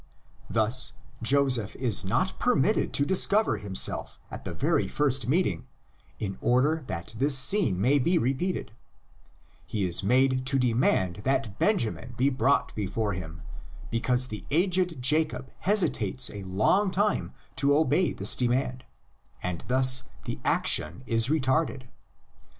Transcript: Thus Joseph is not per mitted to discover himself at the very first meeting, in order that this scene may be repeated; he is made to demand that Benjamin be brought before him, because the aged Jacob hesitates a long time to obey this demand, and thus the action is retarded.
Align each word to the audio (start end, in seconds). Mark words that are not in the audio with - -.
Thus 0.49 0.93
Joseph 1.21 1.75
is 1.75 2.03
not 2.03 2.39
per 2.39 2.55
mitted 2.55 2.91
to 2.93 3.05
discover 3.05 3.57
himself 3.57 4.17
at 4.31 4.45
the 4.45 4.53
very 4.55 4.87
first 4.87 5.27
meeting, 5.27 5.67
in 6.17 6.39
order 6.41 6.83
that 6.87 7.13
this 7.19 7.37
scene 7.37 7.79
may 7.79 7.99
be 7.99 8.17
repeated; 8.17 8.71
he 9.67 9.83
is 9.85 10.01
made 10.01 10.43
to 10.47 10.57
demand 10.57 11.17
that 11.17 11.59
Benjamin 11.59 12.15
be 12.17 12.31
brought 12.31 12.73
before 12.73 13.13
him, 13.13 13.43
because 13.91 14.25
the 14.29 14.43
aged 14.49 15.03
Jacob 15.03 15.51
hesitates 15.59 16.31
a 16.31 16.41
long 16.45 16.89
time 16.89 17.31
to 17.57 17.75
obey 17.77 18.11
this 18.11 18.35
demand, 18.35 18.83
and 19.43 19.63
thus 19.67 20.05
the 20.25 20.39
action 20.43 21.03
is 21.05 21.27
retarded. 21.27 21.83